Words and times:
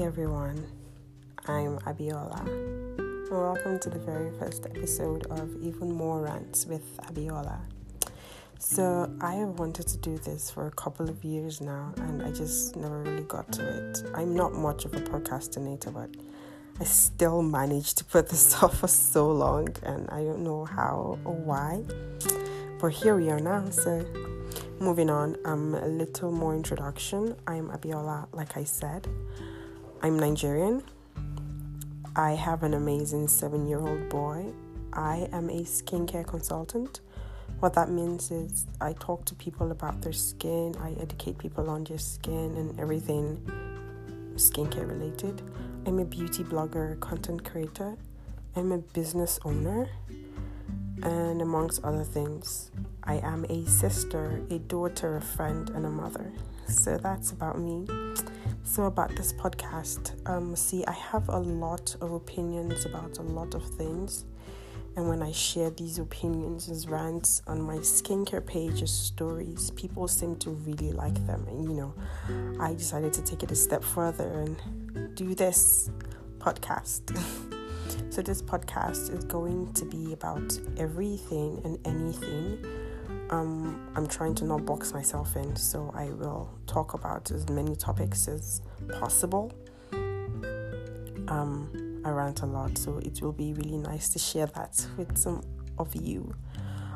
everyone. 0.00 0.66
I'm 1.46 1.78
Abiola. 1.80 2.40
And 2.48 3.30
welcome 3.30 3.78
to 3.80 3.90
the 3.90 3.98
very 3.98 4.32
first 4.38 4.64
episode 4.64 5.26
of 5.26 5.54
Even 5.62 5.92
More 5.92 6.22
Rants 6.22 6.64
with 6.64 6.96
Abiola. 7.02 7.60
So, 8.58 9.14
I 9.20 9.34
have 9.34 9.58
wanted 9.58 9.86
to 9.88 9.98
do 9.98 10.16
this 10.16 10.50
for 10.50 10.66
a 10.66 10.70
couple 10.70 11.10
of 11.10 11.22
years 11.22 11.60
now, 11.60 11.92
and 11.98 12.22
I 12.22 12.32
just 12.32 12.74
never 12.74 13.00
really 13.00 13.24
got 13.24 13.52
to 13.52 13.62
it. 13.68 14.02
I'm 14.14 14.34
not 14.34 14.54
much 14.54 14.86
of 14.86 14.94
a 14.94 15.00
procrastinator, 15.00 15.90
but 15.90 16.08
I 16.80 16.84
still 16.84 17.42
managed 17.42 17.98
to 17.98 18.04
put 18.04 18.30
this 18.30 18.54
off 18.62 18.78
for 18.78 18.88
so 18.88 19.30
long, 19.30 19.68
and 19.82 20.08
I 20.08 20.24
don't 20.24 20.42
know 20.42 20.64
how 20.64 21.18
or 21.24 21.34
why. 21.34 21.84
But 22.80 22.88
here 22.88 23.14
we 23.14 23.30
are 23.30 23.40
now, 23.40 23.68
so 23.68 24.06
moving 24.80 25.10
on, 25.10 25.36
um, 25.44 25.74
a 25.74 25.86
little 25.86 26.32
more 26.32 26.54
introduction. 26.54 27.36
I'm 27.46 27.68
Abiola, 27.68 28.28
like 28.32 28.56
I 28.56 28.64
said. 28.64 29.06
I'm 30.04 30.18
Nigerian. 30.18 30.82
I 32.16 32.32
have 32.32 32.64
an 32.64 32.74
amazing 32.74 33.28
seven 33.28 33.68
year 33.68 33.78
old 33.78 34.08
boy. 34.08 34.46
I 34.92 35.28
am 35.32 35.48
a 35.48 35.62
skincare 35.62 36.26
consultant. 36.26 36.98
What 37.60 37.74
that 37.74 37.88
means 37.88 38.32
is 38.32 38.66
I 38.80 38.94
talk 38.94 39.24
to 39.26 39.36
people 39.36 39.70
about 39.70 40.02
their 40.02 40.12
skin, 40.12 40.74
I 40.80 40.96
educate 41.00 41.38
people 41.38 41.70
on 41.70 41.84
their 41.84 41.98
skin 41.98 42.56
and 42.56 42.80
everything 42.80 43.48
skincare 44.34 44.88
related. 44.88 45.40
I'm 45.86 46.00
a 46.00 46.04
beauty 46.04 46.42
blogger, 46.42 46.98
content 46.98 47.44
creator. 47.44 47.96
I'm 48.56 48.72
a 48.72 48.78
business 48.78 49.38
owner. 49.44 49.88
And 51.04 51.40
amongst 51.40 51.84
other 51.84 52.02
things, 52.02 52.72
I 53.04 53.18
am 53.18 53.44
a 53.48 53.64
sister, 53.66 54.42
a 54.50 54.58
daughter, 54.58 55.18
a 55.18 55.20
friend, 55.20 55.70
and 55.70 55.86
a 55.86 55.90
mother. 55.90 56.32
So 56.66 56.96
that's 56.96 57.30
about 57.30 57.60
me. 57.60 57.86
So, 58.64 58.84
about 58.84 59.14
this 59.16 59.32
podcast, 59.32 60.12
um, 60.28 60.54
see, 60.56 60.84
I 60.86 60.92
have 60.92 61.28
a 61.28 61.38
lot 61.38 61.94
of 62.00 62.12
opinions 62.12 62.86
about 62.86 63.18
a 63.18 63.22
lot 63.22 63.54
of 63.54 63.64
things. 63.74 64.24
And 64.96 65.08
when 65.08 65.22
I 65.22 65.32
share 65.32 65.70
these 65.70 65.98
opinions 65.98 66.68
as 66.68 66.86
rants 66.86 67.42
on 67.46 67.60
my 67.60 67.76
skincare 67.76 68.44
page 68.44 68.82
as 68.82 68.90
stories, 68.90 69.70
people 69.72 70.06
seem 70.06 70.36
to 70.36 70.50
really 70.50 70.92
like 70.92 71.14
them. 71.26 71.44
And 71.48 71.64
you 71.64 71.74
know, 71.74 71.94
I 72.60 72.74
decided 72.74 73.12
to 73.14 73.22
take 73.22 73.42
it 73.42 73.50
a 73.50 73.56
step 73.56 73.82
further 73.82 74.40
and 74.40 75.14
do 75.16 75.34
this 75.34 75.90
podcast. 76.38 77.16
so, 78.10 78.22
this 78.22 78.42
podcast 78.42 79.16
is 79.16 79.24
going 79.24 79.72
to 79.74 79.84
be 79.84 80.12
about 80.12 80.58
everything 80.78 81.60
and 81.64 81.78
anything 81.84 82.64
um, 83.30 83.90
I'm 83.96 84.06
trying 84.06 84.34
to 84.36 84.44
not 84.44 84.66
box 84.66 84.92
myself 84.92 85.36
in, 85.36 85.56
so 85.56 85.92
I 85.94 86.10
will 86.10 86.50
talk 86.66 86.94
about 86.94 87.30
as 87.30 87.48
many 87.48 87.74
topics 87.76 88.28
as 88.28 88.60
possible. 89.00 89.52
Um, 91.28 92.02
I 92.04 92.10
rant 92.10 92.42
a 92.42 92.46
lot, 92.46 92.76
so 92.76 92.98
it 92.98 93.22
will 93.22 93.32
be 93.32 93.54
really 93.54 93.78
nice 93.78 94.10
to 94.10 94.18
share 94.18 94.46
that 94.46 94.86
with 94.96 95.16
some 95.16 95.42
of 95.78 95.94
you. 95.94 96.34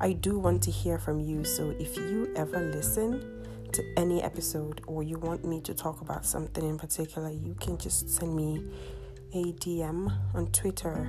I 0.00 0.12
do 0.12 0.38
want 0.38 0.62
to 0.62 0.70
hear 0.70 0.98
from 0.98 1.20
you, 1.20 1.44
so 1.44 1.70
if 1.78 1.96
you 1.96 2.32
ever 2.36 2.60
listen 2.60 3.44
to 3.72 3.84
any 3.96 4.22
episode 4.22 4.80
or 4.86 5.02
you 5.02 5.18
want 5.18 5.44
me 5.44 5.60
to 5.62 5.74
talk 5.74 6.00
about 6.00 6.24
something 6.24 6.64
in 6.64 6.78
particular, 6.78 7.30
you 7.30 7.54
can 7.60 7.76
just 7.76 8.08
send 8.08 8.34
me 8.34 8.64
a 9.32 9.52
DM 9.54 10.12
on 10.34 10.46
Twitter. 10.52 11.04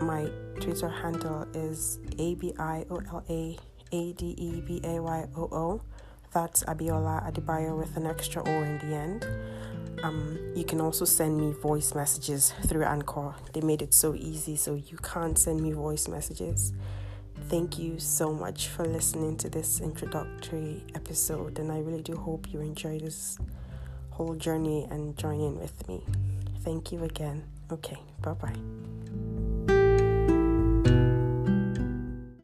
My 0.00 0.30
Twitter 0.62 0.88
handle 0.88 1.44
is 1.54 1.98
A 2.20 2.36
B 2.36 2.54
I 2.56 2.86
O 2.88 3.02
L 3.10 3.24
A 3.28 3.58
A 3.90 4.12
D 4.12 4.26
E 4.38 4.60
B 4.60 4.80
A 4.84 5.02
Y 5.02 5.26
O 5.36 5.42
O. 5.50 5.82
That's 6.32 6.62
Abiola 6.62 7.28
Adebayo 7.28 7.76
with 7.76 7.96
an 7.96 8.06
extra 8.06 8.44
O 8.46 8.62
in 8.62 8.78
the 8.78 8.94
end. 8.94 9.26
Um, 10.04 10.38
you 10.54 10.62
can 10.62 10.80
also 10.80 11.04
send 11.04 11.36
me 11.36 11.52
voice 11.52 11.96
messages 11.96 12.54
through 12.68 12.84
Anchor. 12.84 13.34
They 13.52 13.60
made 13.60 13.82
it 13.82 13.92
so 13.92 14.14
easy, 14.14 14.54
so 14.54 14.74
you 14.74 14.98
can't 14.98 15.36
send 15.36 15.60
me 15.60 15.72
voice 15.72 16.06
messages. 16.06 16.72
Thank 17.48 17.76
you 17.76 17.98
so 17.98 18.32
much 18.32 18.68
for 18.68 18.84
listening 18.84 19.38
to 19.38 19.48
this 19.48 19.80
introductory 19.80 20.84
episode, 20.94 21.58
and 21.58 21.72
I 21.72 21.80
really 21.80 22.02
do 22.02 22.14
hope 22.14 22.52
you 22.52 22.60
enjoy 22.60 23.00
this 23.00 23.36
whole 24.10 24.36
journey 24.36 24.86
and 24.92 25.16
join 25.18 25.40
in 25.40 25.58
with 25.58 25.88
me. 25.88 26.04
Thank 26.60 26.92
you 26.92 27.02
again. 27.02 27.42
Okay, 27.72 27.98
bye 28.20 28.34
bye. 28.34 29.21